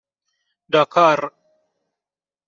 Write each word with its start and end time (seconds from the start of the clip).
داکار 0.71 1.31